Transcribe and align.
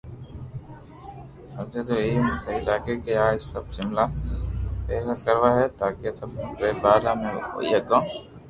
مني 1.55 1.81
تو 1.87 1.93
ايم 2.05 2.25
سھي 2.43 2.55
لاگي 2.67 2.95
ڪي 3.03 3.13
اج 3.27 3.39
سب 3.51 3.63
جملا 3.75 4.05
پئرا 4.85 5.13
ڪروا 5.23 5.49
ھي 5.57 5.65
تاڪي 5.79 6.09
سب 6.19 6.29
ري 6.61 6.71
ڀآرو 6.81 7.13
ھوئي 7.53 7.69
ھگو 7.77 7.99